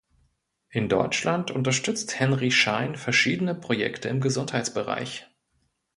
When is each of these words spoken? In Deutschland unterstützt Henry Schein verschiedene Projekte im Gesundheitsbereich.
In 0.71 0.89
Deutschland 0.89 1.51
unterstützt 1.51 2.19
Henry 2.19 2.49
Schein 2.49 2.95
verschiedene 2.95 3.53
Projekte 3.53 4.09
im 4.09 4.19
Gesundheitsbereich. 4.19 5.27